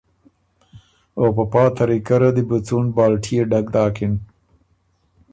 او 1.19 1.25
په 1.35 1.43
پا 1.51 1.63
طریقه 1.79 2.15
ره 2.21 2.29
دی 2.35 2.43
بو 2.47 2.57
څُون 2.65 2.85
بالټيې 2.95 3.41
ډک 3.49 3.65
داکِن۔ 3.75 4.13